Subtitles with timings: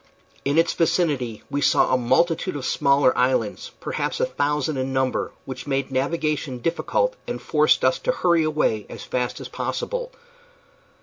[0.43, 5.31] In its vicinity we saw a multitude of smaller islands, perhaps a thousand in number,
[5.45, 10.11] which made navigation difficult, and forced us to hurry away as fast as possible.